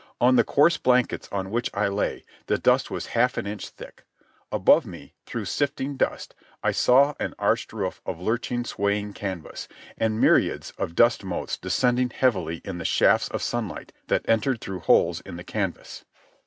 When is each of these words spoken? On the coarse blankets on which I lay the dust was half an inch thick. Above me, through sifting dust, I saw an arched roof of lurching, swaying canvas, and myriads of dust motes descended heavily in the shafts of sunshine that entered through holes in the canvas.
On 0.19 0.35
the 0.35 0.43
coarse 0.43 0.77
blankets 0.77 1.29
on 1.31 1.51
which 1.51 1.69
I 1.75 1.87
lay 1.87 2.25
the 2.47 2.57
dust 2.57 2.89
was 2.89 3.05
half 3.13 3.37
an 3.37 3.45
inch 3.45 3.69
thick. 3.69 4.03
Above 4.51 4.83
me, 4.83 5.13
through 5.27 5.45
sifting 5.45 5.95
dust, 5.95 6.33
I 6.63 6.71
saw 6.71 7.13
an 7.19 7.35
arched 7.37 7.71
roof 7.71 8.01
of 8.03 8.19
lurching, 8.19 8.63
swaying 8.65 9.13
canvas, 9.13 9.67
and 9.99 10.19
myriads 10.19 10.71
of 10.79 10.95
dust 10.95 11.23
motes 11.23 11.55
descended 11.55 12.13
heavily 12.13 12.61
in 12.65 12.79
the 12.79 12.83
shafts 12.83 13.27
of 13.27 13.43
sunshine 13.43 13.89
that 14.07 14.27
entered 14.27 14.59
through 14.59 14.79
holes 14.79 15.21
in 15.21 15.35
the 15.35 15.43
canvas. 15.43 16.03